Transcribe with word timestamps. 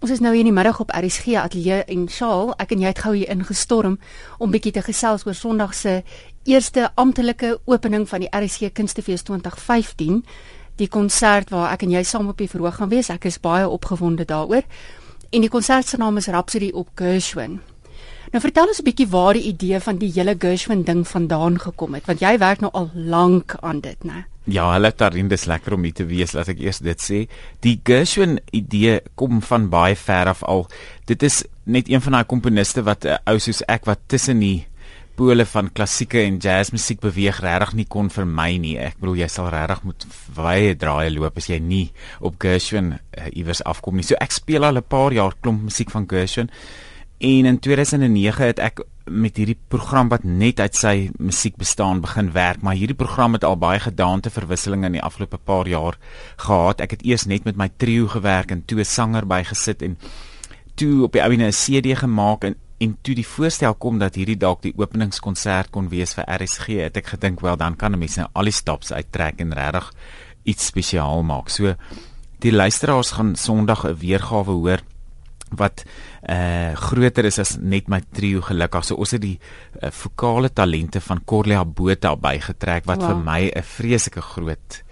Ons 0.00 0.14
is 0.14 0.20
nou 0.24 0.30
hier 0.32 0.40
in 0.40 0.48
die 0.48 0.56
middag 0.56 0.78
op 0.80 0.94
RSG 0.96 1.34
ateljee 1.36 1.82
en 1.92 2.06
Shaal, 2.08 2.54
ek 2.62 2.70
en 2.72 2.80
jy 2.80 2.88
het 2.88 3.02
gou 3.04 3.10
hier 3.12 3.28
ingestorm 3.34 3.98
om 4.40 4.48
bietjie 4.48 4.72
te 4.72 4.80
gesels 4.80 5.26
oor 5.28 5.36
Sondag 5.36 5.74
se 5.76 5.98
eerste 6.48 6.86
amptelike 6.96 7.50
opening 7.68 8.06
van 8.08 8.24
die 8.24 8.30
RSG 8.32 8.70
Kunstefees 8.72 9.26
2015, 9.28 10.22
die 10.80 10.88
konsert 10.88 11.52
waar 11.52 11.74
ek 11.74 11.84
en 11.84 11.92
jy 11.92 12.00
saam 12.08 12.32
op 12.32 12.40
die 12.40 12.48
verhoog 12.48 12.80
gaan 12.80 12.88
wees. 12.88 13.12
Ek 13.12 13.28
is 13.28 13.36
baie 13.44 13.68
opgewonde 13.68 14.24
daaroor. 14.24 14.64
En 15.28 15.44
die 15.44 15.52
konsert 15.52 15.92
se 15.92 16.00
naam 16.00 16.16
is 16.16 16.32
Rhapsody 16.32 16.72
op 16.72 16.96
Gershwin. 16.96 17.60
Nou 18.30 18.38
vertel 18.38 18.68
ons 18.70 18.78
'n 18.78 18.86
bietjie 18.86 19.08
waar 19.10 19.34
die 19.34 19.48
idee 19.50 19.80
van 19.80 19.96
die 19.98 20.12
hele 20.14 20.36
Gershwin 20.38 20.84
ding 20.84 21.08
vandaan 21.08 21.58
gekom 21.58 21.94
het, 21.94 22.06
want 22.06 22.20
jy 22.20 22.38
werk 22.38 22.60
nou 22.60 22.70
al 22.72 22.90
lank 22.94 23.56
aan 23.60 23.80
dit, 23.80 24.04
né? 24.04 24.24
Ja, 24.44 24.72
hulle 24.72 24.92
daarin 24.96 25.28
dis 25.28 25.44
lekker 25.44 25.74
om 25.74 25.82
hier 25.82 25.92
te 25.92 26.06
wees, 26.06 26.32
laat 26.32 26.48
ek 26.48 26.60
eers 26.60 26.78
dit 26.78 27.00
sê. 27.02 27.28
Die 27.60 27.80
Gershwin 27.84 28.38
idee 28.52 29.00
kom 29.14 29.42
van 29.42 29.68
baie 29.68 29.96
ver 29.96 30.26
af 30.28 30.42
al. 30.42 30.68
Dit 31.06 31.22
is 31.22 31.44
net 31.64 31.88
een 31.88 32.00
van 32.00 32.12
daai 32.12 32.24
komponiste 32.24 32.82
wat 32.82 33.04
'n 33.04 33.08
uh, 33.08 33.18
ou 33.26 33.38
soos 33.38 33.62
ek 33.68 33.84
wat 33.84 33.98
tussen 34.06 34.38
die 34.38 34.66
pole 35.16 35.44
van 35.44 35.72
klassieke 35.72 36.22
en 36.22 36.38
jazzmusiek 36.38 37.00
beweeg 37.00 37.40
regtig 37.40 37.74
nie 37.74 37.84
kon 37.84 38.10
vir 38.10 38.26
my 38.26 38.56
nie. 38.56 38.78
Ek 38.78 38.94
bedoel 39.00 39.16
jy 39.16 39.28
sal 39.28 39.50
regtig 39.50 39.82
moet 39.82 40.06
baie 40.36 40.74
draaie 40.74 41.10
loop 41.10 41.36
as 41.36 41.46
jy 41.46 41.58
nie 41.58 41.90
op 42.20 42.34
Gershwin 42.38 42.92
uh, 42.92 43.26
iewers 43.32 43.62
afkom 43.62 43.96
nie. 43.96 44.02
So 44.02 44.14
ek 44.20 44.30
speel 44.30 44.64
al 44.64 44.76
'n 44.76 44.82
paar 44.88 45.12
jaar 45.12 45.34
klomp 45.40 45.62
musiek 45.62 45.90
van 45.90 46.06
Gershwin. 46.08 46.50
En 47.20 47.44
in 47.44 47.58
2009 47.58 48.46
het 48.46 48.60
ek 48.64 48.78
met 49.04 49.36
hierdie 49.36 49.58
program 49.68 50.08
wat 50.08 50.22
net 50.24 50.60
uit 50.60 50.76
sy 50.78 50.92
musiek 51.20 51.58
bestaan 51.60 51.98
begin 52.00 52.30
werk, 52.32 52.62
maar 52.64 52.78
hierdie 52.80 52.96
program 52.96 53.36
het 53.36 53.44
al 53.44 53.58
baie 53.60 53.80
gedaante 53.84 54.30
verwisselinge 54.32 54.88
in 54.88 54.96
die 54.96 55.02
afgelope 55.04 55.36
paar 55.36 55.68
jaar 55.68 55.98
gehad. 56.40 56.80
Ek 56.80 56.94
het 56.96 57.04
eers 57.04 57.26
net 57.28 57.44
met 57.44 57.60
my 57.60 57.68
trio 57.76 58.08
gewerk 58.08 58.54
en 58.56 58.62
toe 58.64 58.80
'n 58.80 58.88
sanger 58.88 59.26
bygesit 59.26 59.82
en 59.82 59.98
toe 60.76 61.04
op 61.04 61.12
die 61.12 61.22
ouene 61.22 61.52
'n 61.52 61.52
CD 61.52 61.92
gemaak 61.98 62.44
en 62.44 62.56
en 62.78 62.96
toe 63.02 63.14
die 63.14 63.26
voorstel 63.26 63.74
kom 63.74 63.98
dat 63.98 64.14
hierdie 64.14 64.38
dalk 64.38 64.62
die 64.62 64.72
openingskonsert 64.76 65.70
kon 65.70 65.88
wees 65.88 66.14
vir 66.14 66.24
RSG, 66.24 66.66
het 66.80 66.96
ek 66.96 67.06
gedink 67.06 67.40
wel 67.40 67.56
dan 67.56 67.76
kan 67.76 67.92
'n 67.92 67.98
mens 67.98 68.16
nou 68.16 68.28
al 68.32 68.44
die 68.44 68.52
stops 68.52 68.92
uittrek 68.92 69.40
en 69.40 69.52
regtig 69.52 69.92
iets 70.44 70.66
spesiaal 70.66 71.22
maak. 71.22 71.50
So 71.50 71.74
die 72.38 72.52
luisteraars 72.52 73.10
gaan 73.10 73.36
Sondag 73.36 73.84
'n 73.84 73.96
weergawe 73.96 74.50
hoor 74.50 74.80
wat 75.58 75.84
uh 76.28 76.74
groter 76.76 77.24
is 77.24 77.38
as 77.38 77.56
net 77.58 77.88
my 77.88 78.00
trio 78.12 78.40
gelukkig. 78.40 78.84
So 78.84 78.96
ons 78.96 79.14
het 79.16 79.22
die 79.22 79.38
uh, 79.82 79.90
vokale 79.90 80.52
talente 80.52 81.00
van 81.00 81.24
Corlia 81.24 81.64
Botha 81.64 82.14
bygetrek 82.16 82.86
wat 82.86 83.02
wow. 83.02 83.08
vir 83.08 83.24
my 83.24 83.40
'n 83.50 83.62
vreeslike 83.62 84.20
groot 84.20 84.82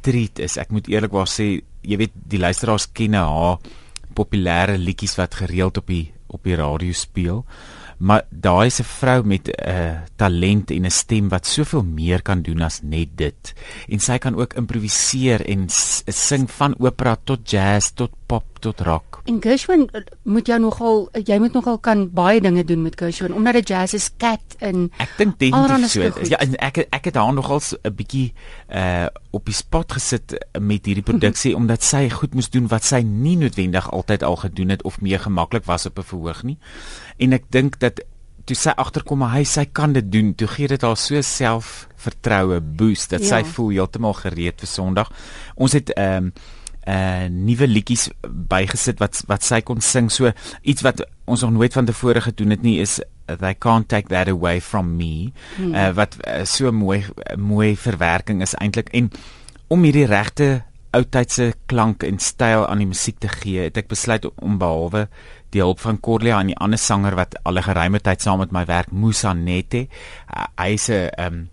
treat 0.00 0.38
is. 0.38 0.56
Ek 0.56 0.70
moet 0.70 0.88
eerlikwaar 0.88 1.28
sê, 1.28 1.62
jy 1.82 1.96
weet 1.96 2.12
die 2.14 2.40
luisteraars 2.40 2.90
ken 2.92 3.14
haar 3.14 3.58
populêre 4.14 4.78
liedjies 4.78 5.16
wat 5.16 5.34
gereeld 5.34 5.78
op 5.78 5.86
die 5.86 6.12
op 6.30 6.44
die 6.46 6.54
radio 6.54 6.92
speel. 6.94 7.44
Maar 8.00 8.22
daai 8.30 8.66
is 8.66 8.80
'n 8.80 8.84
vrou 8.84 9.22
met 9.24 9.48
'n 9.48 9.68
uh, 9.68 10.00
talent 10.16 10.70
en 10.70 10.86
'n 10.86 10.90
stem 10.90 11.28
wat 11.28 11.46
soveel 11.46 11.82
meer 11.82 12.22
kan 12.22 12.42
doen 12.42 12.62
as 12.62 12.80
net 12.82 13.08
dit. 13.14 13.54
En 13.88 13.98
sy 13.98 14.18
kan 14.18 14.34
ook 14.36 14.54
improviseer 14.54 15.46
en 15.46 15.64
sing 15.68 16.50
van 16.50 16.74
opera 16.78 17.16
tot 17.24 17.50
jazz 17.50 17.90
tot 17.94 18.10
pop 18.26 18.49
tot 18.60 18.80
rock. 18.86 19.20
En 19.24 19.40
Gershwin 19.42 19.88
eh, 19.92 20.02
moet 20.22 20.48
jy 20.48 20.58
nogal 20.62 21.08
jy 21.26 21.38
moet 21.42 21.56
nogal 21.56 21.78
kan 21.78 22.06
baie 22.14 22.40
dinge 22.40 22.64
doen 22.64 22.82
met 22.82 22.98
Gershwin 23.00 23.34
omdat 23.34 23.60
dit 23.60 23.72
jazz 23.74 23.94
is 23.94 24.10
cat 24.16 24.56
en 24.58 24.88
Ek 25.02 25.16
dink 25.18 25.38
definitief 25.38 25.90
so. 25.90 26.28
Ja, 26.30 26.40
ek 26.58 26.84
ek 26.90 27.10
het 27.10 27.18
haar 27.20 27.32
nogal 27.34 27.60
'n 27.60 27.94
bietjie 27.94 28.32
uh 28.68 29.08
op 29.30 29.46
die 29.46 29.54
spot 29.54 29.92
gesit 29.92 30.34
met 30.58 30.86
hierdie 30.86 31.06
produksie 31.06 31.54
omdat 31.60 31.82
sy 31.82 32.08
goed 32.10 32.34
moes 32.34 32.50
doen 32.50 32.66
wat 32.68 32.84
sy 32.84 33.00
nie 33.06 33.36
noodwendig 33.36 33.90
altyd 33.90 34.22
al 34.22 34.36
gedoen 34.36 34.68
het 34.68 34.82
of 34.82 35.00
meer 35.00 35.20
gemaklik 35.20 35.64
was 35.64 35.86
op 35.86 35.98
'n 35.98 36.02
verhoog 36.02 36.42
nie. 36.42 36.58
En 37.18 37.32
ek 37.32 37.44
dink 37.50 37.78
dat 37.78 38.00
toe 38.50 38.56
sy 38.58 38.72
agterkom 38.76 39.20
maar 39.22 39.36
hy 39.36 39.44
sy 39.44 39.66
kan 39.70 39.92
dit 39.92 40.06
doen, 40.12 40.32
toe 40.34 40.48
gee 40.50 40.70
dit 40.70 40.82
haar 40.82 40.98
so 40.98 41.20
selfvertroue 41.22 42.60
boost 42.60 43.14
dat 43.14 43.22
ja. 43.22 43.36
sy 43.36 43.44
voel 43.54 43.70
heeltemal 43.76 44.16
gereed 44.18 44.62
vir 44.62 44.70
Sondag. 44.70 45.12
Ons 45.56 45.78
het 45.78 45.92
ehm 45.96 46.30
um, 46.30 46.32
uh 46.88 47.28
nuwe 47.28 47.66
liedjies 47.68 48.08
bygesit 48.24 49.00
wat 49.00 49.22
wat 49.28 49.44
sy 49.44 49.60
kon 49.60 49.80
sing 49.84 50.08
so 50.12 50.32
iets 50.62 50.84
wat 50.86 51.02
ons 51.26 51.42
nog 51.44 51.52
nooit 51.52 51.72
van 51.76 51.86
tevore 51.86 52.20
gedoen 52.24 52.56
het 52.56 52.62
nie 52.62 52.78
is 52.80 53.00
they 53.26 53.54
can't 53.54 53.88
take 53.88 54.08
that 54.08 54.28
away 54.28 54.60
from 54.60 54.96
me 54.96 55.32
hmm. 55.56 55.74
uh 55.74 55.90
wat 55.94 56.16
uh, 56.24 56.44
so 56.44 56.72
mooi 56.72 57.04
mooi 57.36 57.76
verwerking 57.76 58.42
is 58.42 58.56
eintlik 58.58 58.88
en 58.96 59.10
om 59.68 59.84
hierdie 59.84 60.08
regte 60.08 60.62
oudtydse 60.96 61.52
klank 61.70 62.02
en 62.02 62.18
styl 62.18 62.64
aan 62.66 62.80
die 62.82 62.88
musiek 62.90 63.20
te 63.22 63.28
gee 63.30 63.68
het 63.68 63.78
ek 63.78 63.92
besluit 63.92 64.26
om 64.42 64.58
behalwe 64.58 65.06
die 65.54 65.62
hulp 65.62 65.78
van 65.82 66.00
Corlia 66.02 66.40
en 66.40 66.50
die 66.50 66.58
ander 66.58 66.80
sanger 66.80 67.14
wat 67.18 67.36
al 67.44 67.58
'n 67.58 67.68
geruime 67.68 68.00
tyd 68.00 68.22
saam 68.22 68.38
met 68.38 68.52
my 68.52 68.64
werk 68.66 68.90
Musa 68.90 69.32
Nete 69.34 69.86
uh, 69.86 70.46
hy 70.58 70.76
se 70.76 71.10
um 71.18 71.48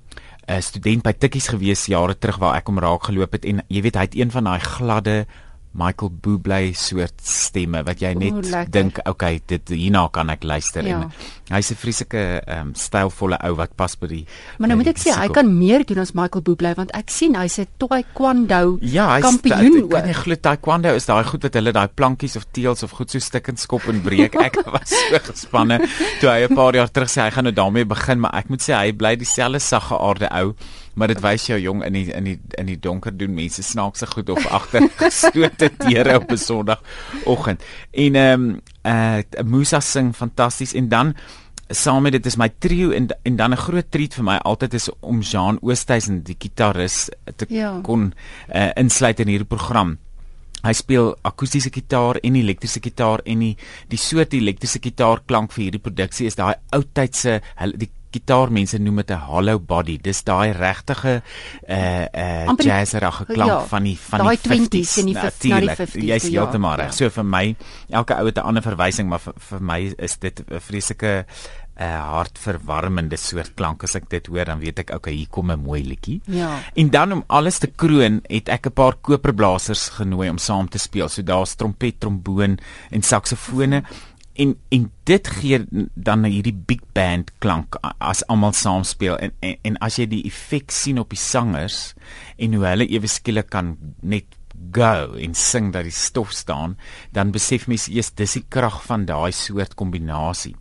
'n 0.47 0.61
student 0.61 1.03
by 1.03 1.11
Tikkies 1.11 1.49
gewees 1.51 1.85
jare 1.91 2.15
terug 2.17 2.39
waar 2.39 2.55
ek 2.55 2.67
hom 2.67 2.79
raak 2.79 3.03
geloop 3.09 3.33
het 3.35 3.45
en 3.45 3.61
jy 3.67 3.81
weet 3.81 3.95
hy 3.95 4.05
het 4.07 4.15
een 4.15 4.31
van 4.31 4.43
daai 4.43 4.59
gladde 4.59 5.25
Michael 5.77 6.11
Bublé 6.21 6.73
soort 6.73 7.21
stemme 7.21 7.83
wat 7.85 8.01
jy 8.01 8.13
net 8.17 8.71
dink 8.73 8.99
okay 9.05 9.41
dit 9.45 9.73
hierna 9.75 10.07
kan 10.13 10.31
ek 10.33 10.43
luister 10.47 10.85
ja. 10.87 11.03
en 11.05 11.53
hy's 11.53 11.71
'n 11.71 11.79
vreeslike 11.79 12.23
um, 12.57 12.73
stylvolle 12.75 13.37
ou 13.45 13.53
wat 13.59 13.75
pas 13.77 13.93
by 13.95 14.07
die 14.07 14.25
Maar 14.57 14.73
nou 14.73 14.77
moet 14.81 14.91
ek 14.91 14.99
sê 14.99 15.13
hy 15.13 15.27
kan 15.29 15.47
meer 15.47 15.85
doen 15.85 16.01
as 16.01 16.13
Michael 16.17 16.43
Bublé 16.43 16.73
want 16.75 16.91
ek 16.97 17.13
sien 17.13 17.37
hy's 17.37 17.59
'n 17.59 17.67
taekwondo 17.77 18.77
ja, 18.81 19.19
kampioen 19.21 19.83
ook. 19.83 19.93
Ja, 19.93 20.01
hy 20.01 20.35
taekwondo 20.35 20.95
is 20.95 21.05
daai 21.05 21.23
goed 21.23 21.43
wat 21.43 21.53
hulle 21.53 21.71
daai 21.71 21.87
plankies 21.87 22.35
of 22.35 22.45
teels 22.51 22.83
of 22.83 22.91
goed 22.91 23.11
so 23.11 23.19
stikkend 23.19 23.59
skop 23.59 23.87
en 23.87 24.01
breek. 24.01 24.35
Ek 24.35 24.59
was 24.73 24.89
so 24.89 25.19
gespanne 25.29 25.79
toe 26.19 26.29
hy 26.29 26.47
'n 26.47 26.55
paar 26.55 26.73
jaar 26.73 26.91
terug 26.91 27.09
sê 27.09 27.27
hy 27.27 27.31
gaan 27.31 27.43
nou 27.43 27.53
daarmee 27.53 27.85
begin, 27.85 28.19
maar 28.19 28.33
ek 28.33 28.49
moet 28.49 28.61
sê 28.61 28.73
hy 28.73 28.91
bly 28.91 29.15
dieselfde 29.15 29.59
sagge 29.59 29.95
aarde 29.95 30.29
ou 30.41 30.55
maar 30.97 31.11
dit 31.13 31.19
wys 31.21 31.45
jou 31.51 31.57
jong 31.61 31.83
in 31.85 31.93
die 31.93 32.05
in 32.11 32.25
die 32.31 32.37
in 32.57 32.69
die 32.71 32.79
donker 32.81 33.13
doen 33.13 33.35
mense 33.37 33.63
snaakse 33.63 34.09
goed 34.09 34.29
of 34.33 34.47
agter 34.49 34.87
gestote 35.01 35.69
deure 35.83 36.17
op 36.17 36.31
'n 36.31 36.37
Sondagoggend. 36.37 37.61
En 37.91 38.15
ehm 38.15 38.41
um, 38.41 38.61
eh 38.81 39.17
uh, 39.17 39.43
Musa 39.45 39.79
sing 39.79 40.15
fantasties 40.15 40.73
en 40.73 40.89
dan 40.89 41.13
saam 41.69 42.01
met 42.01 42.11
dit 42.11 42.25
is 42.25 42.37
my 42.37 42.49
trio 42.59 42.91
en 42.91 43.07
en 43.23 43.35
dan 43.35 43.51
'n 43.51 43.57
groot 43.57 43.91
treat 43.91 44.13
vir 44.13 44.23
my 44.23 44.37
altyd 44.37 44.73
is 44.73 44.89
om 44.99 45.21
Jean 45.21 45.57
Oosthuizen 45.61 46.23
die 46.23 46.35
gitaris 46.39 47.09
te 47.35 47.45
ja. 47.49 47.79
kon 47.83 48.13
uh, 48.55 48.71
insluit 48.75 49.19
in 49.19 49.27
hierdie 49.27 49.47
program. 49.47 49.97
Hy 50.63 50.73
speel 50.73 51.15
akoestiese 51.21 51.69
gitaar 51.69 52.17
en 52.23 52.35
elektriese 52.35 52.79
gitaar 52.81 53.21
en 53.25 53.39
die 53.39 53.57
die 53.87 53.97
soort 53.97 54.33
elektriese 54.33 54.79
gitaar 54.79 55.21
klank 55.25 55.51
vir 55.51 55.63
hierdie 55.63 55.81
produksie 55.81 56.25
is 56.25 56.35
daai 56.35 56.55
oudtydse 56.71 57.41
die 57.75 57.89
gitaarmense 58.17 58.79
noem 58.81 59.03
dit 59.03 59.11
'n 59.11 59.25
hollow 59.29 59.59
body. 59.59 59.97
Dis 60.01 60.23
daai 60.23 60.51
regtige 60.51 61.21
uh 61.69 62.05
uh 62.13 62.57
jazzerige 62.57 63.25
klank 63.25 63.49
ja, 63.49 63.59
van 63.65 63.83
die 63.83 63.97
van 63.97 64.27
die 64.27 64.37
50s 64.37 64.97
en 64.97 65.05
die 65.05 65.15
50s. 65.15 65.93
Jy's 65.93 66.27
ja, 66.27 66.41
heeltemal 66.41 66.75
reg. 66.75 66.91
Ja. 66.91 66.97
So 66.97 67.09
vir 67.09 67.25
my 67.25 67.55
elke 67.89 68.17
ou 68.17 68.25
het 68.25 68.37
'n 68.37 68.47
ander 68.47 68.63
verwysing, 68.63 69.09
maar 69.09 69.19
vir, 69.19 69.33
vir 69.37 69.61
my 69.61 69.93
is 69.97 70.17
dit 70.17 70.39
'n 70.39 70.59
vreeslike 70.59 71.25
'n 71.77 71.83
uh, 71.83 72.01
hartverwarmende 72.11 73.17
soort 73.21 73.53
klank 73.53 73.83
as 73.83 73.95
ek 73.95 74.09
dit 74.09 74.27
hoor 74.27 74.49
dan 74.49 74.59
weet 74.59 74.79
ek 74.79 74.95
okay 74.95 75.13
hier 75.13 75.29
kom 75.29 75.51
'n 75.51 75.61
mooi 75.61 75.83
liedjie. 75.85 76.21
Ja. 76.25 76.57
En 76.73 76.89
dan 76.89 77.11
om 77.11 77.23
alles 77.27 77.59
te 77.59 77.67
kroon 77.67 78.21
het 78.27 78.49
ek 78.49 78.67
'n 78.67 78.73
paar 78.73 78.95
koperblasers 79.01 79.89
genooi 79.89 80.29
om 80.29 80.37
saam 80.37 80.69
te 80.69 80.79
speel. 80.79 81.09
So 81.09 81.21
daar's 81.21 81.55
trompet, 81.55 81.99
tromboon 81.99 82.57
en 82.89 83.01
saksofone 83.01 83.83
en 84.37 84.55
en 84.69 84.87
dit 85.09 85.27
gee 85.39 85.59
dan 85.95 86.25
hierdie 86.27 86.55
big 86.69 86.81
band 86.93 87.31
klank 87.43 87.77
as 87.97 88.23
almal 88.29 88.53
saam 88.53 88.85
speel 88.87 89.17
en, 89.17 89.33
en 89.41 89.55
en 89.69 89.77
as 89.87 89.97
jy 89.99 90.07
die 90.11 90.23
effek 90.29 90.73
sien 90.73 91.01
op 91.01 91.13
die 91.13 91.21
sangers 91.21 91.93
en 92.37 92.53
hoe 92.57 92.67
hulle 92.69 92.89
ewe 92.89 93.09
skielik 93.11 93.49
kan 93.53 93.75
net 94.01 94.37
go 94.73 95.17
en 95.17 95.33
sing 95.37 95.71
dat 95.73 95.87
die 95.87 95.95
stof 95.95 96.33
staan 96.33 96.77
dan 97.15 97.33
besef 97.35 97.67
mens 97.67 97.87
eers 97.89 98.13
dis 98.17 98.37
die 98.39 98.45
krag 98.49 98.81
van 98.85 99.05
daai 99.09 99.31
soort 99.35 99.75
kombinasie. 99.77 100.55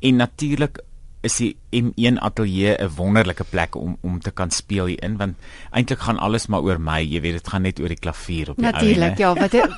En 0.00 0.20
natuurlik 0.22 0.80
is 1.26 1.38
die 1.42 1.52
M1 1.74 2.20
ateljee 2.22 2.76
'n 2.78 2.90
wonderlike 2.96 3.44
plek 3.50 3.76
om 3.76 3.96
om 4.02 4.20
te 4.20 4.30
kan 4.30 4.50
speel 4.50 4.86
hier 4.92 5.02
in 5.02 5.16
want 5.20 5.36
eintlik 5.70 6.00
gaan 6.06 6.18
alles 6.18 6.46
maar 6.46 6.62
oor 6.62 6.78
my 6.80 7.00
jy 7.02 7.20
weet 7.20 7.38
dit 7.40 7.48
gaan 7.52 7.62
net 7.62 7.80
oor 7.80 7.92
die 7.92 8.00
klavier 8.00 8.50
op 8.50 8.56
die 8.56 8.64
Natuurlik 8.66 9.18
ja 9.18 9.34
wat 9.34 9.52
het, 9.52 9.70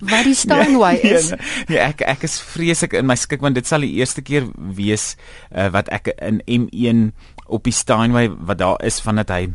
wat 0.00 0.24
die 0.24 0.34
Steinway 0.44 0.96
ja, 1.02 1.16
is. 1.16 1.28
ja, 1.28 1.38
nee, 1.68 1.78
ek 1.78 2.00
ek 2.00 2.26
is 2.28 2.40
vreeslik 2.40 2.96
in 2.98 3.06
my 3.06 3.16
skik 3.16 3.44
want 3.44 3.54
dit 3.54 3.66
sal 3.66 3.84
die 3.86 3.94
eerste 4.00 4.22
keer 4.22 4.48
wees 4.54 5.16
uh, 5.54 5.68
wat 5.74 5.88
ek 5.88 6.14
in 6.18 6.42
M1 6.46 7.10
op 7.46 7.64
die 7.64 7.74
Steinway 7.74 8.30
wat 8.30 8.58
daar 8.58 8.80
is 8.84 9.00
van 9.00 9.22
dat 9.22 9.30
hy 9.34 9.48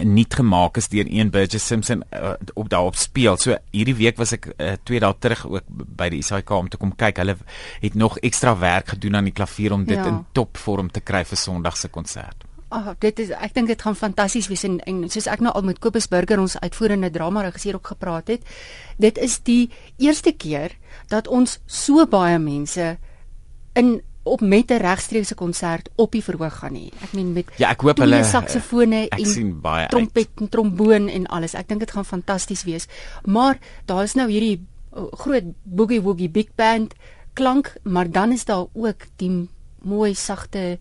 nie 0.00 0.26
gemaak 0.28 0.76
is 0.76 0.88
deur 0.88 1.06
een 1.08 1.30
Burgess 1.30 1.66
Simpson 1.66 2.02
uh, 2.14 2.32
op 2.54 2.68
daarop 2.68 2.96
speel. 2.96 3.36
So 3.36 3.56
hierdie 3.70 3.96
week 3.98 4.16
was 4.16 4.32
ek 4.32 4.48
uh, 4.56 4.72
twee 4.82 5.00
dae 5.02 5.14
terug 5.18 5.44
ook 5.48 5.68
by 5.68 6.08
die 6.12 6.22
ISAK 6.22 6.50
om 6.56 6.70
te 6.72 6.80
kom 6.80 6.94
kyk. 6.96 7.20
Hulle 7.20 7.36
het 7.82 7.98
nog 7.98 8.18
ekstra 8.24 8.54
werk 8.58 8.94
gedoen 8.94 9.20
aan 9.20 9.28
die 9.28 9.36
klavier 9.36 9.72
om 9.76 9.84
dit 9.84 9.98
ja. 9.98 10.06
in 10.08 10.24
topvorm 10.32 10.90
te 10.90 11.04
kry 11.04 11.24
vir 11.28 11.38
Sondag 11.38 11.76
se 11.76 11.92
konsert. 11.92 12.48
Ag, 12.72 12.86
oh, 12.88 12.94
dit 13.04 13.18
is 13.20 13.34
ek 13.36 13.52
dink 13.52 13.68
dit 13.68 13.82
gaan 13.84 13.96
fantasties 13.98 14.48
wees 14.48 14.64
en, 14.64 14.78
en 14.88 15.04
soos 15.12 15.28
ek 15.28 15.42
nou 15.44 15.52
al 15.52 15.66
met 15.68 15.80
Kobus 15.82 16.08
Burger 16.08 16.40
ons 16.40 16.56
uitvoerende 16.62 17.10
drama 17.12 17.44
regisseur 17.44 17.76
ook 17.76 17.92
gepraat 17.92 18.32
het. 18.32 18.46
Dit 18.96 19.20
is 19.20 19.42
die 19.44 19.68
eerste 20.00 20.32
keer 20.32 20.78
dat 21.12 21.28
ons 21.28 21.58
so 21.68 22.06
baie 22.08 22.38
mense 22.40 22.94
in 23.76 23.98
op 24.22 24.40
met 24.40 24.70
'n 24.70 24.80
regstreekse 24.82 25.34
konsert 25.34 25.88
op 25.94 26.12
die 26.12 26.22
verhoog 26.22 26.58
gaan 26.58 26.74
hê. 26.74 26.88
Ek 27.02 27.12
meen 27.12 27.32
met 27.32 27.50
Ja, 27.56 27.70
ek 27.70 27.80
hoop 27.80 27.98
hulle 27.98 28.24
saksofone 28.24 29.08
en 29.08 29.88
trompet 29.88 30.28
en 30.36 30.48
tromboon 30.48 31.08
en 31.08 31.26
alles. 31.26 31.54
Ek 31.54 31.68
dink 31.68 31.80
dit 31.80 31.90
gaan 31.90 32.04
fantasties 32.04 32.64
wees. 32.64 32.86
Maar 33.24 33.58
daar 33.84 34.02
is 34.02 34.14
nou 34.14 34.30
hierdie 34.30 34.66
uh, 34.96 35.02
groot 35.10 35.44
boogie 35.62 36.00
woogie 36.00 36.28
big 36.28 36.54
band 36.54 36.94
klank, 37.32 37.74
maar 37.82 38.10
dan 38.10 38.32
is 38.32 38.44
daar 38.44 38.66
ook 38.72 39.06
die 39.16 39.48
mooi 39.82 40.14
sagte 40.14 40.78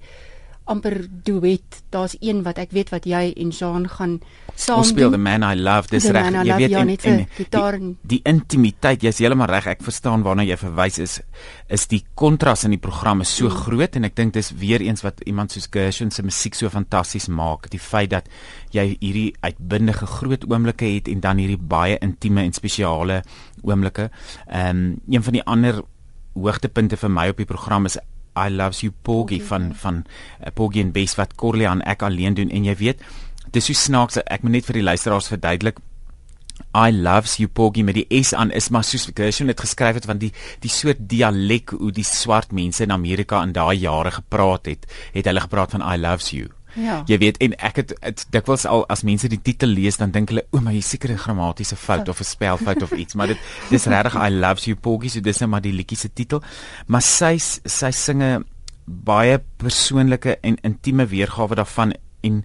amper 0.72 0.96
duet. 1.26 1.82
Daar's 1.94 2.16
een 2.20 2.42
wat 2.46 2.62
ek 2.62 2.72
weet 2.76 2.92
wat 2.94 3.08
jy 3.10 3.32
en 3.36 3.52
Jean 3.52 3.88
gaan 3.92 4.20
saam 4.56 4.82
Ons 4.82 4.92
speel 4.94 5.12
The 5.14 5.20
Man 5.20 5.44
I 5.44 5.56
Love. 5.60 5.92
Dis 5.92 6.08
reg. 6.14 6.30
Jy 6.46 6.58
weet 6.60 6.74
ja, 6.74 6.84
en, 6.84 6.92
en 7.12 7.22
gitaar 7.36 7.78
die, 7.80 7.92
die 8.14 8.20
intimiteit. 8.30 9.04
Jy's 9.06 9.22
heeltemal 9.24 9.52
reg. 9.52 9.70
Ek 9.74 9.84
verstaan 9.86 10.26
waarna 10.26 10.46
jy 10.48 10.58
verwys 10.62 11.00
is. 11.04 11.18
Is 11.72 11.88
die 11.92 12.02
kontras 12.20 12.66
in 12.68 12.76
die 12.76 12.82
program 12.82 13.24
is 13.26 13.34
so 13.36 13.50
mm. 13.50 13.62
groot 13.66 14.00
en 14.00 14.08
ek 14.10 14.18
dink 14.20 14.36
dis 14.38 14.52
weer 14.62 14.84
eens 14.86 15.06
wat 15.06 15.24
iemand 15.28 15.56
soos 15.56 15.70
Gershwin 15.72 16.14
se 16.14 16.26
musiek 16.26 16.58
so 16.58 16.72
fantasties 16.72 17.30
maak. 17.32 17.70
Die 17.74 17.82
feit 17.82 18.12
dat 18.16 18.30
jy 18.76 18.88
hierdie 18.94 19.30
uitbundige 19.44 20.08
groot 20.18 20.48
oomblikke 20.50 20.90
het 20.96 21.12
en 21.12 21.24
dan 21.24 21.42
hierdie 21.42 21.60
baie 21.60 22.00
intieme 22.02 22.46
en 22.46 22.56
spesiale 22.58 23.22
oomblikke. 23.62 24.10
Ehm 24.48 24.70
um, 24.70 24.88
een 25.12 25.24
van 25.24 25.36
die 25.36 25.44
ander 25.46 25.82
hoogtepunte 26.36 26.98
vir 26.98 27.12
my 27.12 27.28
op 27.32 27.42
die 27.42 27.50
program 27.50 27.86
is 27.90 27.98
I 28.36 28.50
loves 28.50 28.82
you 28.82 28.94
Porgy 29.04 29.42
van 29.42 29.72
van 29.76 30.04
uh, 30.40 30.52
Porgy 30.54 30.82
en 30.82 30.92
Bess 30.96 31.18
wat 31.20 31.36
Corleon 31.36 31.82
ek 31.82 32.04
alleen 32.08 32.38
doen. 32.38 32.50
En 32.50 32.68
jy 32.68 32.76
weet 32.80 33.02
dis 33.52 33.66
so 33.68 33.76
snaaks 33.76 34.22
ek 34.24 34.44
moet 34.44 34.60
net 34.60 34.68
vir 34.70 34.80
die 34.80 34.88
luisteraars 34.88 35.32
verduidelik. 35.32 35.82
I 36.78 36.94
loves 36.94 37.36
you 37.42 37.50
Porgy 37.50 37.84
met 37.84 37.98
die 37.98 38.22
S 38.22 38.32
aan 38.38 38.54
is 38.56 38.70
maar 38.72 38.86
soos 38.88 39.10
Gershwin 39.16 39.52
het 39.52 39.60
geskryf 39.60 40.00
het 40.00 40.08
van 40.08 40.22
die 40.22 40.32
die 40.64 40.72
soort 40.72 41.04
dialek 41.10 41.74
hoe 41.76 41.92
die 41.92 42.08
swart 42.08 42.54
mense 42.56 42.86
in 42.86 42.96
Amerika 42.96 43.42
in 43.44 43.52
daai 43.58 43.82
jare 43.82 44.14
gepraat 44.22 44.72
het 44.72 44.88
het 45.12 45.28
hulle 45.28 45.44
gepraat 45.44 45.76
van 45.76 45.84
I 45.84 45.98
loves 46.00 46.32
you 46.32 46.48
Ja. 46.76 47.02
Jy 47.10 47.18
weet 47.18 47.38
en 47.44 47.56
ek 47.60 47.82
het, 47.82 47.94
het 48.00 48.26
dikwels 48.34 48.66
al 48.70 48.86
as 48.92 49.04
mense 49.08 49.28
die 49.32 49.42
titel 49.42 49.74
lees 49.76 49.98
dan 50.00 50.14
dink 50.16 50.32
hulle 50.32 50.46
o 50.52 50.62
my 50.64 50.80
seker 50.80 51.12
'n 51.12 51.18
grammatiese 51.18 51.76
fout 51.76 52.10
of 52.10 52.20
'n 52.20 52.24
spelfout 52.24 52.82
of 52.82 52.92
iets 52.92 53.16
maar 53.16 53.28
dit 53.28 53.38
dis 53.70 53.86
regtig 53.86 54.16
I 54.16 54.30
love 54.30 54.66
you 54.66 54.76
Poggy 54.76 55.10
so 55.10 55.20
dis 55.20 55.40
net 55.40 55.50
maar 55.50 55.62
die 55.62 55.74
liedjie 55.74 55.98
se 55.98 56.10
titel 56.14 56.42
maar 56.88 57.02
sy 57.02 57.38
sy 57.38 57.92
singe 57.92 58.44
baie 58.86 59.40
persoonlike 59.58 60.38
en 60.42 60.58
intieme 60.64 61.06
weergawe 61.08 61.56
daarvan 61.56 61.94
en 62.22 62.44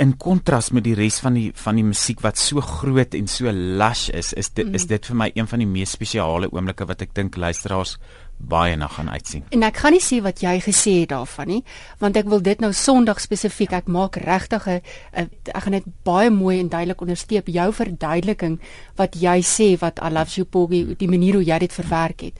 in 0.00 0.16
kontras 0.16 0.70
met 0.74 0.84
die 0.86 0.94
res 0.98 1.20
van 1.22 1.36
die 1.36 1.50
van 1.54 1.78
die 1.78 1.84
musiek 1.84 2.22
wat 2.24 2.40
so 2.40 2.60
groot 2.64 3.14
en 3.14 3.28
so 3.28 3.50
lush 3.52 4.08
is 4.08 4.32
is 4.32 4.50
dit 4.50 4.66
mm. 4.66 4.74
is 4.74 4.86
dit 4.90 5.06
vir 5.06 5.16
my 5.16 5.30
een 5.34 5.48
van 5.50 5.62
die 5.62 5.68
mees 5.68 5.92
spesiale 5.92 6.48
oomblikke 6.52 6.86
wat 6.88 7.02
ek 7.02 7.14
dink 7.14 7.36
luisteraars 7.36 7.98
baie 8.36 8.76
na 8.76 8.86
gaan 8.86 9.10
uitsien. 9.10 9.44
En 9.50 9.62
ek 9.62 9.76
gaan 9.76 9.94
nie 9.94 10.02
sê 10.02 10.18
wat 10.22 10.42
jy 10.42 10.56
gesê 10.64 10.94
het 11.02 11.12
daarvan 11.12 11.46
nie, 11.46 11.62
want 11.98 12.16
ek 12.16 12.28
wil 12.30 12.42
dit 12.42 12.60
nou 12.60 12.72
Sondag 12.72 13.20
spesifiek 13.22 13.72
ek 13.72 13.86
maak 13.86 14.16
regtig 14.16 14.66
'n 14.66 14.80
ek 15.12 15.62
gaan 15.62 15.72
dit 15.78 15.88
baie 16.02 16.30
mooi 16.30 16.58
en 16.60 16.68
duidelik 16.68 17.00
onderstreep 17.00 17.46
jou 17.46 17.72
verduideliking 17.72 18.60
wat 18.96 19.14
jy 19.14 19.38
sê 19.42 19.78
wat 19.78 19.98
I 20.02 20.10
love 20.10 20.34
you 20.36 20.44
Poggy, 20.44 20.94
die 20.96 21.08
manier 21.08 21.34
hoe 21.34 21.44
jy 21.44 21.58
dit 21.58 21.72
verwerk 21.72 22.20
het. 22.20 22.34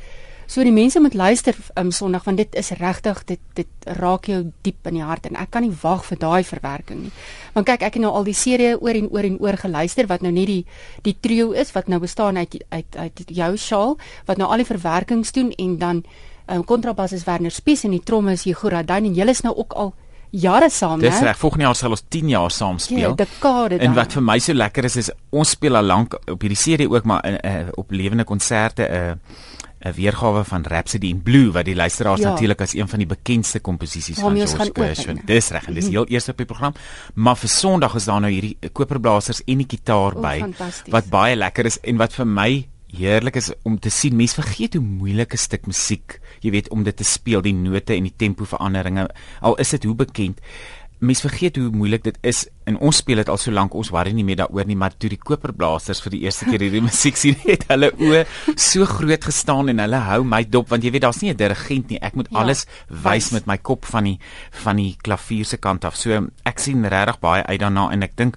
So 0.47 0.65
die 0.65 0.73
mense 0.73 1.01
moet 1.01 1.15
luister 1.15 1.57
um, 1.79 1.91
Sondag 1.91 2.25
want 2.25 2.37
dit 2.37 2.55
is 2.55 2.71
regtig 2.81 3.25
dit 3.25 3.41
dit 3.55 3.89
raak 3.99 4.27
jou 4.27 4.53
diep 4.63 4.87
in 4.91 4.99
die 4.99 5.05
hart 5.07 5.27
en 5.27 5.37
ek 5.41 5.51
kan 5.55 5.65
nie 5.65 5.75
wag 5.83 6.05
vir 6.05 6.19
daai 6.19 6.43
verwerking 6.45 7.07
nie. 7.07 7.13
Want 7.55 7.67
kyk 7.67 7.83
ek 7.83 7.99
het 7.99 8.03
nou 8.03 8.13
al 8.13 8.27
die 8.29 8.37
serie 8.37 8.75
oor 8.81 8.99
en 8.99 9.09
oor 9.11 9.29
en 9.29 9.39
oor 9.41 9.57
geluister 9.61 10.07
wat 10.11 10.23
nou 10.23 10.33
net 10.33 10.51
die 10.51 10.65
die 11.07 11.17
trio 11.21 11.53
is 11.53 11.73
wat 11.77 11.89
nou 11.89 12.01
bestaan 12.03 12.37
uit 12.37 12.59
uit 12.71 12.97
uit 12.97 13.25
jou 13.27 13.57
Shaal 13.57 13.99
wat 14.27 14.39
nou 14.39 14.51
al 14.51 14.65
die 14.65 14.69
verwerkings 14.69 15.33
doen 15.33 15.53
en 15.59 15.79
dan 15.79 16.05
um, 16.49 16.65
kontrabas 16.65 17.13
is 17.13 17.25
Werner 17.25 17.51
Spies 17.53 17.85
en 17.85 17.97
die 17.97 18.03
tromme 18.05 18.33
is 18.33 18.45
Hugo 18.45 18.69
Radin 18.69 19.11
en 19.11 19.15
julle 19.15 19.31
is 19.31 19.45
nou 19.47 19.55
ook 19.57 19.73
al 19.73 19.95
jare 20.33 20.71
saam, 20.71 21.01
né? 21.01 21.11
Dis 21.11 21.21
reg, 21.21 21.37
volgende 21.37 21.67
jaar 21.67 21.77
sal 21.77 21.93
ons 21.93 22.05
10 22.09 22.29
jaar 22.33 22.51
saam 22.51 22.79
speel. 22.81 23.11
Ja, 23.11 23.15
dekade 23.15 23.77
dan. 23.77 23.87
En 23.91 23.97
wat 23.97 24.17
vir 24.17 24.25
my 24.25 24.39
so 24.41 24.57
lekker 24.57 24.89
is 24.89 24.97
is 24.97 25.11
ons 25.31 25.53
speel 25.57 25.77
al 25.77 25.85
lank 25.85 26.17
op 26.17 26.41
hierdie 26.41 26.59
serie 26.59 26.89
ook 26.89 27.05
maar 27.05 27.27
in 27.29 27.37
uh, 27.37 27.67
op 27.77 27.93
lewende 27.93 28.25
konserte 28.25 28.89
'n 28.89 28.95
uh, 28.95 29.13
'n 29.83 29.93
weergawe 29.97 30.45
van 30.45 30.63
Rhapsody 30.63 31.09
in 31.11 31.23
Blue 31.23 31.51
wat 31.53 31.67
die 31.67 31.75
luisteraars 31.75 32.21
ja. 32.21 32.31
natuurlik 32.31 32.61
as 32.61 32.75
een 32.75 32.89
van 32.89 32.99
die 33.03 33.07
bekendste 33.07 33.61
komposisies 33.61 34.19
van 34.19 34.37
George 34.37 34.71
Gershwin. 34.75 35.21
Dis 35.27 35.51
reg, 35.51 35.67
en 35.67 35.75
dis 35.75 35.85
mhm. 35.85 35.93
heel 35.93 36.07
eers 36.09 36.29
op 36.29 36.37
die 36.37 36.47
program, 36.47 36.75
maar 37.15 37.37
vir 37.37 37.49
Sondag 37.49 37.95
is 37.99 38.07
daar 38.07 38.21
nou 38.21 38.31
hierdie 38.33 38.57
koperblasers 38.73 39.43
en 39.45 39.65
die 39.65 39.67
kitaar 39.67 40.15
by 40.15 40.37
wat 40.91 41.11
baie 41.11 41.37
lekker 41.37 41.67
is 41.67 41.81
en 41.83 41.99
wat 41.99 42.15
vir 42.15 42.27
my 42.27 42.51
heerlik 42.93 43.39
is 43.41 43.51
om 43.65 43.79
te 43.81 43.91
sien 43.91 44.17
mense 44.17 44.37
vergeet 44.37 44.77
hoe 44.77 44.85
moeilike 44.85 45.39
stuk 45.41 45.67
musiek, 45.67 46.19
jy 46.45 46.53
weet 46.53 46.69
om 46.75 46.85
dit 46.85 46.97
te 46.97 47.07
speel, 47.09 47.43
die 47.43 47.55
note 47.57 47.97
en 47.97 48.05
die 48.05 48.15
tempo 48.17 48.45
veranderinge, 48.49 49.09
al 49.41 49.57
is 49.63 49.73
dit 49.75 49.89
hoe 49.89 49.97
bekend 49.97 50.43
mense 51.03 51.25
vergeet 51.27 51.59
hoe 51.59 51.71
moeilik 51.75 52.05
dit 52.07 52.19
is 52.23 52.45
en 52.71 52.79
ons 52.79 52.97
speel 53.03 53.19
dit 53.19 53.31
al 53.33 53.41
so 53.41 53.51
lank 53.51 53.75
ons 53.75 53.91
worry 53.91 54.13
nie 54.15 54.25
meer 54.27 54.39
daaroor 54.43 54.69
nie 54.69 54.79
maar 54.79 54.95
toe 54.95 55.11
die 55.11 55.19
koperblaasters 55.19 56.03
vir 56.05 56.15
die 56.15 56.23
eerste 56.27 56.47
keer 56.47 56.63
hierdie 56.63 56.85
musiek 56.89 57.19
sien 57.19 57.39
het 57.43 57.67
hulle 57.71 57.91
oë 57.99 58.23
so 58.55 58.87
groot 58.87 59.27
gestaan 59.31 59.73
en 59.73 59.83
hulle 59.83 60.03
hou 60.07 60.21
my 60.25 60.43
dop 60.47 60.71
want 60.71 60.87
jy 60.87 60.93
weet 60.95 61.07
daar's 61.07 61.23
nie 61.23 61.33
'n 61.33 61.37
dirigent 61.37 61.91
nie. 61.91 61.99
Ek 62.01 62.15
moet 62.15 62.29
ja, 62.31 62.39
alles 62.39 62.67
wys 62.89 63.33
met 63.33 63.47
my 63.47 63.59
kop 63.59 63.85
van 63.85 64.05
die 64.05 64.19
van 64.65 64.77
die 64.77 64.97
klavier 65.03 65.45
se 65.45 65.57
kant 65.57 65.85
af. 65.85 65.97
So 65.97 66.29
ek 66.45 66.59
sien 66.59 66.85
regtig 66.85 67.21
baie 67.21 67.43
uit 67.43 67.61
daarna 67.61 67.91
en 67.93 68.03
ek 68.03 68.17
dink 68.17 68.37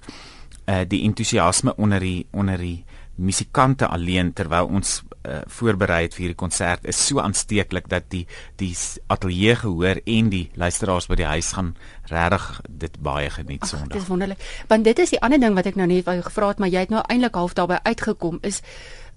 uh, 0.66 0.84
die 0.84 1.02
entoesiasme 1.04 1.74
onder 1.76 2.00
die 2.00 2.26
onder 2.32 2.58
die 2.58 2.84
musikante 3.16 3.86
alleen 3.86 4.32
terwyl 4.32 4.66
ons 4.66 5.02
uh, 5.26 5.40
voorberei 5.58 6.02
het 6.06 6.14
vir 6.14 6.26
hierdie 6.26 6.38
konsert 6.38 6.86
is 6.88 7.00
so 7.06 7.20
aansteeklik 7.20 7.88
dat 7.88 8.08
die 8.12 8.24
die 8.60 8.72
ateljee 9.12 9.56
gehoor 9.62 10.00
en 10.04 10.30
die 10.32 10.46
luisteraars 10.54 11.08
by 11.10 11.18
die 11.20 11.28
huis 11.28 11.52
gaan 11.56 11.74
regtig 12.10 12.48
dit 12.68 12.98
baie 13.02 13.30
geniet 13.30 13.66
Sondag. 13.66 13.96
Dit 13.96 14.02
is 14.02 14.08
wonderlik. 14.08 14.42
Want 14.70 14.84
dit 14.84 14.98
is 14.98 15.14
die 15.14 15.20
ander 15.20 15.40
ding 15.40 15.54
wat 15.58 15.66
ek 15.66 15.78
nou 15.78 15.86
net 15.90 16.06
wou 16.06 16.16
gevra 16.22 16.50
het, 16.54 16.58
maar 16.62 16.72
jy 16.72 16.86
het 16.86 16.94
nou 16.94 17.02
eintlik 17.06 17.34
half 17.34 17.56
daarbey 17.58 17.80
uitgekom 17.84 18.38
is 18.42 18.62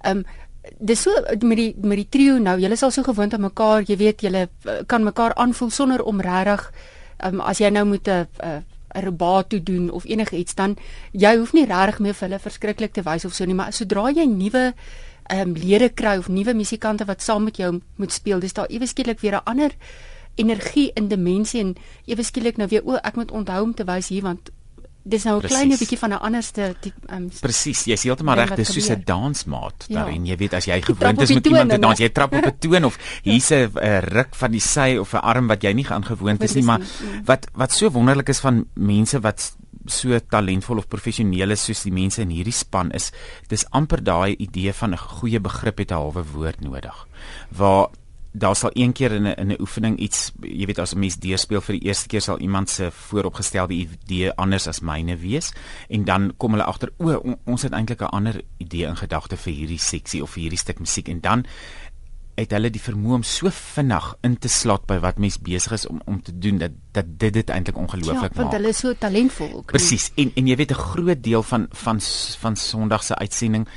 ehm 0.01 0.23
um, 0.23 0.23
dis 0.77 1.01
so 1.01 1.11
met 1.41 1.57
die 1.57 1.73
met 1.81 1.97
die 1.97 2.09
trio 2.09 2.37
nou, 2.37 2.57
julle 2.59 2.75
is 2.75 2.83
al 2.83 2.91
so 2.91 3.03
gewoond 3.03 3.33
aan 3.33 3.41
mekaar, 3.41 3.85
jy 3.87 3.95
weet 3.97 4.21
julle 4.21 4.41
eh, 4.49 4.81
kan 4.87 5.03
mekaar 5.03 5.33
aanvoel 5.39 5.69
sonder 5.69 6.03
om 6.03 6.21
regtig 6.21 6.71
ehm 7.17 7.39
um, 7.39 7.41
as 7.41 7.59
jy 7.59 7.69
nou 7.69 7.85
moet 7.85 8.07
'n 8.07 8.11
uh, 8.11 8.25
uh, 8.43 8.61
'n 8.95 9.03
robaat 9.05 9.49
toe 9.49 9.63
doen 9.63 9.91
of 9.91 10.05
enige 10.05 10.37
iets 10.37 10.55
dan 10.55 10.77
jy 11.11 11.37
hoef 11.37 11.53
nie 11.53 11.65
regtig 11.65 11.99
meer 11.99 12.13
vir 12.13 12.27
hulle 12.27 12.39
verskriklik 12.39 12.93
te 12.93 13.03
wys 13.05 13.25
of 13.25 13.33
so 13.33 13.45
nie 13.45 13.57
maar 13.57 13.73
sodra 13.73 14.09
jy 14.09 14.25
nuwe 14.25 14.73
um, 15.31 15.53
lede 15.53 15.89
kry 15.89 16.17
of 16.17 16.27
nuwe 16.27 16.53
musikante 16.53 17.05
wat 17.05 17.21
saam 17.21 17.43
met 17.43 17.57
jou 17.57 17.81
moet 17.95 18.13
speel 18.13 18.39
dis 18.39 18.53
daar 18.53 18.69
ewe 18.69 18.87
skielik 18.87 19.19
weer 19.19 19.35
'n 19.35 19.45
ander 19.45 19.75
energie 20.35 20.91
in 20.95 21.07
dimensie 21.07 21.59
en 21.59 21.75
ewe 22.05 22.23
skielik 22.23 22.57
nou 22.57 22.67
weer 22.67 22.85
o 22.85 22.95
ek 22.95 23.15
moet 23.15 23.31
onthou 23.31 23.63
om 23.63 23.73
te 23.73 23.83
wys 23.83 24.07
hier 24.07 24.23
want 24.23 24.51
dis 25.09 25.23
nou 25.23 25.39
'n 25.39 25.47
klein 25.47 25.69
bietjie 25.69 25.97
van 25.97 26.11
'n 26.13 26.19
anderste 26.19 26.75
um, 27.09 27.29
Presies, 27.41 27.83
jy's 27.85 28.03
heeltemal 28.03 28.35
reg, 28.35 28.55
dis 28.55 28.73
soos 28.73 28.89
'n 28.89 29.01
dansmaat 29.05 29.85
ja. 29.87 29.95
daarin. 29.95 30.25
Jy 30.25 30.37
weet 30.37 30.53
as 30.53 30.65
jy 30.65 30.81
gewoond 30.81 31.21
is 31.21 31.33
met 31.33 31.45
iemand 31.45 31.69
te 31.69 31.79
dans, 31.79 31.99
jy 31.99 32.09
trap 32.09 32.33
op 32.33 32.45
'n 32.45 32.57
toon 32.59 32.85
of 32.85 32.97
ja. 33.23 33.31
hier's 33.31 33.49
'n 33.49 33.71
ja. 33.73 33.99
ruk 33.99 34.35
van 34.35 34.51
die 34.51 34.61
sy 34.61 34.97
of 34.97 35.13
'n 35.13 35.23
arm 35.23 35.47
wat 35.47 35.63
jy 35.63 35.73
nie 35.73 35.87
aangewoond 35.87 36.43
is 36.43 36.53
nie, 36.53 36.63
maar 36.63 36.79
mm. 36.79 37.25
wat 37.25 37.47
wat 37.53 37.71
so 37.71 37.89
wonderlik 37.89 38.29
is 38.29 38.39
van 38.39 38.65
mense 38.73 39.19
wat 39.19 39.55
so 39.91 40.19
talentvol 40.19 40.77
of 40.77 40.87
professioneel 40.87 41.51
is 41.51 41.63
soos 41.65 41.83
die 41.83 41.93
mense 41.93 42.21
in 42.21 42.29
hierdie 42.29 42.55
span 42.55 42.91
is, 42.91 43.11
dis 43.49 43.65
amper 43.71 44.03
daai 44.03 44.35
idee 44.37 44.73
van 44.73 44.93
'n 44.93 44.97
goeie 44.97 45.39
begrip 45.39 45.77
het 45.77 45.91
'n 45.91 45.95
halwe 45.95 46.23
woord 46.33 46.61
nodig. 46.61 47.07
Waar 47.49 47.89
daar 48.31 48.55
sal 48.55 48.69
een 48.73 48.91
keer 48.91 49.11
in 49.11 49.23
'n 49.23 49.35
in 49.35 49.47
'n 49.47 49.61
oefening 49.61 49.97
iets 49.97 50.31
jy 50.41 50.65
weet 50.65 50.79
as 50.79 50.93
'n 50.93 50.99
mens 50.99 51.17
deurspeel 51.17 51.61
vir 51.61 51.75
die 51.79 51.87
eerste 51.87 52.07
keer 52.07 52.21
sal 52.21 52.39
iemand 52.39 52.69
se 52.69 52.91
vooropgestelde 52.91 53.73
idee 53.73 54.31
anders 54.31 54.67
as 54.67 54.79
myne 54.79 55.17
wees 55.17 55.53
en 55.87 56.03
dan 56.03 56.33
kom 56.37 56.51
hulle 56.51 56.63
agter 56.63 56.91
o 56.97 57.17
on, 57.17 57.37
ons 57.45 57.61
het 57.61 57.71
eintlik 57.71 58.01
'n 58.01 58.05
ander 58.05 58.41
idee 58.57 58.85
in 58.85 58.95
gedagte 58.95 59.37
vir 59.37 59.53
hierdie 59.53 59.79
seksie 59.79 60.23
of 60.23 60.29
vir 60.29 60.41
hierdie 60.41 60.59
stuk 60.59 60.79
musiek 60.79 61.07
en 61.07 61.19
dan 61.19 61.45
het 62.39 62.55
hulle 62.55 62.71
die 62.73 62.81
vermoë 62.81 63.19
om 63.19 63.23
so 63.27 63.51
vinnig 63.53 64.09
in 64.27 64.37
te 64.41 64.51
slot 64.51 64.85
by 64.89 64.99
wat 65.03 65.19
mens 65.21 65.39
besig 65.43 65.75
is 65.79 65.85
om 65.89 66.01
om 66.05 66.21
te 66.23 66.35
doen 66.35 66.57
dat 66.61 66.75
dat 66.95 67.05
dit 67.19 67.33
dit 67.33 67.49
eintlik 67.49 67.77
ongelooflik 67.77 68.21
maak. 68.21 68.35
Ja, 68.35 68.41
want 68.41 68.57
hulle 68.57 68.73
is 68.73 68.81
so 68.85 68.93
talentvol. 68.93 69.63
Presies. 69.69 70.09
En 70.15 70.31
en 70.35 70.47
jy 70.47 70.55
weet 70.55 70.71
'n 70.71 70.83
groot 70.91 71.23
deel 71.23 71.43
van 71.43 71.67
van 71.69 72.01
van 72.39 72.55
Sondag 72.55 73.03
se 73.03 73.15
uitsending 73.15 73.67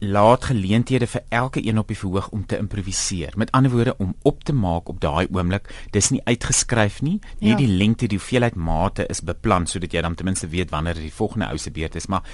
laat 0.00 0.44
geleenthede 0.48 1.06
vir 1.06 1.22
elke 1.28 1.60
een 1.66 1.78
op 1.78 1.88
die 1.88 1.96
verhoog 1.98 2.30
om 2.32 2.46
te 2.46 2.56
improviseer. 2.56 3.32
Met 3.36 3.50
ander 3.52 3.70
woorde 3.70 3.94
om 3.98 4.14
op 4.22 4.44
te 4.44 4.52
maak 4.52 4.88
op 4.88 5.00
daai 5.00 5.26
oomblik. 5.30 5.68
Dis 5.90 6.08
nie 6.10 6.20
uitgeskryf 6.24 7.02
nie. 7.02 7.18
Nie 7.38 7.50
ja. 7.50 7.56
die 7.56 7.68
lengte, 7.68 8.08
die 8.08 8.18
hoeveelheid 8.18 8.56
mate 8.56 9.06
is 9.06 9.20
beplan 9.20 9.66
sodat 9.66 9.92
jy 9.92 10.00
dan 10.00 10.14
ten 10.14 10.24
minste 10.24 10.48
weet 10.48 10.70
wanneer 10.70 10.94
die 10.94 11.12
volgende 11.12 11.50
ou 11.52 11.58
se 11.58 11.70
beurt 11.70 11.94
is, 11.94 12.06
maar 12.06 12.24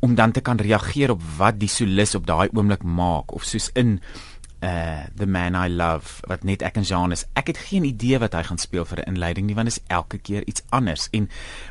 om 0.00 0.14
dan 0.14 0.32
te 0.32 0.40
kan 0.40 0.56
reageer 0.56 1.10
op 1.10 1.22
wat 1.36 1.60
die 1.60 1.68
solis 1.68 2.14
op 2.14 2.26
daai 2.26 2.48
oomblik 2.54 2.82
maak 2.82 3.34
of 3.36 3.44
soos 3.44 3.68
in 3.74 3.98
uh 4.62 5.06
The 5.16 5.26
Man 5.26 5.56
I 5.56 5.68
Love 5.68 6.20
wat 6.28 6.44
net 6.44 6.62
ek 6.62 6.76
en 6.76 6.84
Jean 6.84 7.12
is. 7.12 7.24
Ek 7.34 7.46
het 7.52 7.58
geen 7.70 7.84
idee 7.84 8.18
wat 8.18 8.34
hy 8.36 8.42
gaan 8.42 8.58
speel 8.58 8.84
vir 8.84 9.00
'n 9.00 9.14
inleiding 9.14 9.46
nie 9.46 9.54
want 9.54 9.68
dit 9.68 9.76
is 9.76 9.84
elke 9.88 10.18
keer 10.18 10.46
iets 10.46 10.62
anders 10.70 11.08
en 11.12 11.28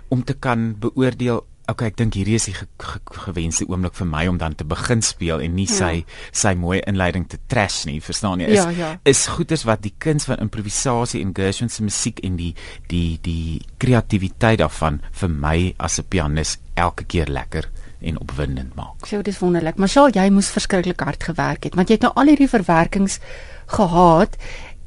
om 0.09 0.23
te 0.23 0.33
kan 0.33 0.75
beoordeel 0.79 1.45
Okay, 1.69 1.91
ek 1.91 1.99
dink 1.99 2.15
hierdie 2.17 2.33
is 2.33 2.47
die 2.49 2.55
ge 2.55 2.65
ge 2.81 2.99
gewenste 3.27 3.67
oomblik 3.69 3.93
vir 3.93 4.07
my 4.09 4.23
om 4.31 4.39
dan 4.41 4.55
te 4.57 4.65
begin 4.65 5.03
speel 5.05 5.41
en 5.45 5.53
nie 5.53 5.67
ja. 5.67 5.75
sy 5.75 5.91
sy 6.33 6.55
mooi 6.57 6.79
inleiding 6.89 7.27
te 7.29 7.37
trash 7.51 7.83
nie, 7.85 7.99
verstaan 8.01 8.41
jy? 8.41 8.47
Is 8.55 8.63
ja, 8.63 8.69
ja. 8.73 8.89
is 9.05 9.27
goeders 9.29 9.67
wat 9.69 9.83
die 9.85 9.93
kuns 10.01 10.25
van 10.25 10.41
improvisasie 10.41 11.21
en 11.21 11.35
Gershwin 11.37 11.69
se 11.69 11.85
musiek 11.85 12.23
en 12.25 12.39
die 12.41 12.55
die 12.89 13.19
die 13.21 13.61
kreatiwiteit 13.77 14.63
daarvan 14.63 14.97
vir 15.21 15.29
my 15.29 15.57
as 15.77 15.99
'n 15.99 16.09
pianis 16.09 16.57
elke 16.73 17.05
keer 17.05 17.29
lekker 17.29 17.69
en 18.01 18.19
opwindend 18.19 18.75
maak. 18.75 19.05
So 19.05 19.21
dis 19.21 19.39
wonderlik. 19.39 19.77
Maar 19.77 19.91
Shaal, 19.91 20.13
jy 20.15 20.29
moes 20.31 20.51
verskriklik 20.53 21.01
hard 21.03 21.23
gewerk 21.23 21.67
het 21.67 21.75
want 21.75 21.89
jy 21.89 21.99
het 21.99 22.07
nou 22.07 22.13
al 22.15 22.31
hierdie 22.31 22.49
verwerkings 22.49 23.19
gehad 23.75 24.37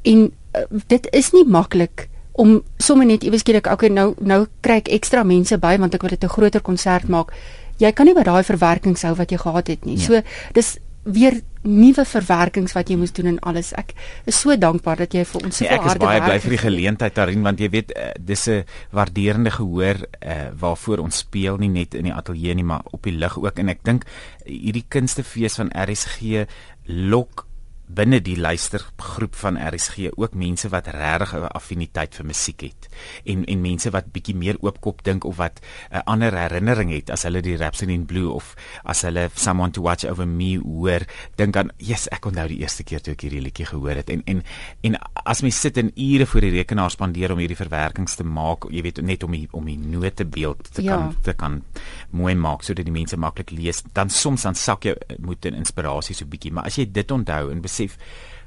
en 0.09 0.31
uh, 0.31 0.64
dit 0.87 1.09
is 1.12 1.33
nie 1.37 1.45
maklik 1.45 2.09
om 2.33 2.62
sommer 2.81 3.07
net 3.07 3.25
iewes 3.25 3.45
skielik 3.45 3.69
okay 3.69 3.92
nou 3.92 4.14
nou 4.25 4.47
kry 4.64 4.81
ek 4.81 4.88
ekstra 4.97 5.25
mense 5.28 5.59
by 5.61 5.76
want 5.81 5.95
ek 5.95 6.02
wil 6.02 6.14
dit 6.14 6.25
'n 6.25 6.37
groter 6.37 6.61
konsert 6.61 7.09
maak. 7.09 7.33
Jy 7.78 7.92
kan 7.92 8.07
nie 8.07 8.14
by 8.14 8.23
daai 8.23 8.42
verwerkings 8.45 9.02
hou 9.02 9.14
wat 9.14 9.31
jy 9.31 9.38
gehad 9.38 9.66
het 9.66 9.85
nie. 9.85 9.99
Ja. 9.99 10.04
So 10.04 10.23
dis 10.52 10.78
weer 11.03 11.41
nuwe 11.63 12.05
verwerkings 12.07 12.75
wat 12.77 12.91
jy 12.91 12.97
moes 12.99 13.13
doen 13.15 13.33
en 13.33 13.39
alles. 13.47 13.73
Ek 13.79 13.93
is 14.27 14.39
so 14.39 14.55
dankbaar 14.59 15.05
dat 15.05 15.15
jy 15.15 15.25
vir 15.27 15.47
ons 15.47 15.61
so 15.61 15.65
nee, 15.65 15.71
harde 15.71 15.87
werk. 15.87 15.97
Ek 15.97 16.03
is 16.03 16.07
baie 16.07 16.23
bly 16.25 16.39
vir 16.45 16.55
die 16.55 16.63
geleentheid 16.63 17.17
daarin 17.19 17.47
want 17.47 17.63
jy 17.63 17.71
weet 17.75 17.95
uh, 17.95 18.11
dis 18.19 18.49
'n 18.49 18.65
waarderende 18.91 19.51
gehoor 19.51 20.03
uh, 20.03 20.51
waarvoor 20.59 21.05
ons 21.07 21.23
speel 21.27 21.59
nie 21.59 21.71
net 21.71 21.95
in 21.95 22.11
die 22.11 22.15
ateljee 22.15 22.55
nie 22.55 22.67
maar 22.67 22.83
op 22.91 23.03
die 23.03 23.17
lig 23.17 23.39
ook 23.39 23.59
en 23.59 23.69
ek 23.69 23.83
dink 23.85 24.07
hierdie 24.47 24.87
kunstefees 24.89 25.59
van 25.59 25.71
RSG 25.75 26.47
lok 26.87 27.47
binne 27.87 28.21
die 28.25 28.37
luistergroep 28.41 29.35
van 29.37 29.59
RSG 29.61 30.12
ook 30.17 30.35
mense 30.39 30.69
wat 30.73 30.87
regtig 30.87 31.35
'n 31.35 31.51
affiniteit 31.53 32.15
vir 32.15 32.27
musiek 32.27 32.61
het 32.61 32.89
en 33.25 33.45
en 33.45 33.61
mense 33.61 33.91
wat 33.91 34.12
bietjie 34.12 34.35
meer 34.35 34.57
oopkop 34.61 35.03
dink 35.05 35.25
of 35.25 35.37
wat 35.37 35.61
'n 35.61 35.97
uh, 35.97 36.01
ander 36.05 36.33
herinnering 36.33 36.91
het 36.91 37.11
as 37.11 37.23
hulle 37.23 37.43
die 37.43 37.57
Rhapsody 37.57 37.93
in 37.93 38.07
Blue 38.07 38.31
of 38.31 38.55
as 38.85 39.03
hulle 39.03 39.31
Someone 39.35 39.73
to 39.73 39.83
Watch 39.83 40.05
Over 40.05 40.27
Me 40.27 40.59
hoor 40.59 41.01
dink 41.37 41.57
aan 41.57 41.71
yes 41.77 42.09
ek 42.09 42.27
onthou 42.27 42.49
die 42.49 42.61
eerste 42.61 42.83
keer 42.83 43.01
toe 43.01 43.12
ek 43.12 43.21
hierdie 43.21 43.43
liedjie 43.43 43.67
gehoor 43.67 43.95
het 43.95 44.11
en 44.11 44.23
en 44.27 44.43
en 44.83 44.97
as 45.25 45.43
mens 45.43 45.61
sit 45.61 45.77
en 45.77 45.93
ure 45.97 46.27
voor 46.27 46.41
die 46.41 46.51
rekenaar 46.51 46.91
spandeer 46.91 47.33
om 47.33 47.39
hierdie 47.39 47.57
verwerkings 47.57 48.15
te 48.15 48.25
maak 48.25 48.71
jy 48.71 48.83
weet 48.83 49.03
net 49.03 49.23
om 49.23 49.33
die, 49.33 49.49
om 49.53 49.65
die 49.65 49.79
notebeeld 49.79 50.75
te 50.75 50.83
ja. 50.83 50.97
kan 50.97 51.17
te 51.23 51.33
kan 51.33 51.62
mooi 52.11 52.35
maak 52.35 52.62
sodat 52.62 52.85
die 52.85 52.95
mense 52.95 53.17
maklik 53.17 53.51
lees 53.51 53.83
dan 53.93 54.11
soms 54.11 54.43
dan 54.43 54.55
sak 54.55 54.85
jy 54.85 54.97
moet 55.19 55.45
'n 55.47 55.55
inspirasie 55.55 56.15
so 56.15 56.25
bietjie 56.25 56.53
maar 56.53 56.65
as 56.65 56.79
jy 56.79 56.87
dit 56.91 57.11
onthou 57.11 57.51
en 57.51 57.61
besef 57.61 57.82
besef 57.83 57.99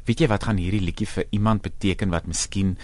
weet 0.06 0.22
jy 0.22 0.28
wat 0.30 0.46
gaan 0.46 0.62
hierdie 0.62 0.84
liedjie 0.86 1.08
vir 1.10 1.26
iemand 1.34 1.64
beteken 1.66 2.14
wat 2.14 2.28
miskien 2.30 2.76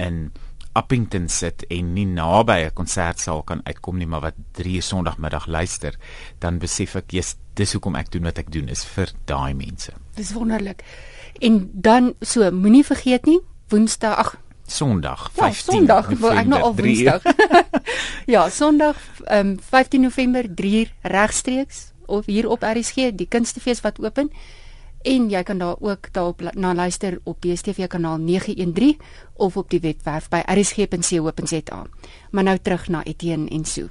in 0.00 0.30
Uppington 0.78 1.26
sit 1.28 1.64
en 1.68 1.94
nie 1.94 2.06
naby 2.06 2.70
'n 2.70 2.74
konsertsaal 2.74 3.42
kan 3.42 3.60
uitkom 3.66 3.98
nie 3.98 4.06
maar 4.06 4.20
wat 4.20 4.34
3 4.52 4.80
Sondagmiddag 4.80 5.46
luister 5.46 5.98
dan 6.38 6.58
besef 6.58 6.96
ek 6.96 7.12
jy's 7.12 7.36
dis 7.54 7.72
hoekom 7.72 7.96
ek 7.96 8.10
doen 8.10 8.22
wat 8.22 8.38
ek 8.38 8.52
doen 8.52 8.68
is 8.68 8.84
vir 8.84 9.10
daai 9.26 9.54
mense. 9.54 9.92
Dis 10.14 10.32
wonderlik. 10.32 10.84
En 11.40 11.70
dan 11.72 12.14
so 12.22 12.50
moenie 12.50 12.84
vergeet 12.84 13.26
nie 13.26 13.40
Woensdag 13.68 14.16
ag 14.16 14.38
Sondag 14.66 15.30
15 15.34 15.44
ja, 15.50 15.72
Sondag 15.72 16.08
wil 16.08 16.32
ek 16.32 16.46
nou 16.46 16.62
al 16.62 16.74
Woensdag. 16.74 17.22
ja, 18.26 18.48
Sondag 18.48 18.96
um, 19.30 19.58
15 19.58 20.00
November 20.00 20.54
3 20.54 20.88
regstreeks 21.02 21.92
of 22.06 22.26
hier 22.26 22.48
op 22.48 22.62
RSG 22.62 23.10
die 23.14 23.28
kunstefees 23.28 23.80
wat 23.80 23.98
open 23.98 24.30
en 25.02 25.30
jy 25.30 25.42
kan 25.42 25.58
daar 25.58 25.76
ook 25.80 26.12
daarop 26.12 26.42
na 26.54 26.74
luister 26.74 27.20
op 27.24 27.40
DStv 27.40 27.86
kanaal 27.86 28.18
913 28.18 28.98
of 29.34 29.56
op 29.56 29.70
die 29.70 29.80
webwerf 29.80 30.28
by 30.28 30.42
rsg.co.za. 30.44 31.86
Maar 32.30 32.44
nou 32.44 32.58
terug 32.58 32.88
na 32.88 33.04
Etienne 33.04 33.48
en 33.48 33.64
Sue. 33.64 33.88